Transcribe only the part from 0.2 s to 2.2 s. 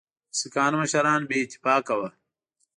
د سیکهانو مشران بې اتفاقه وه.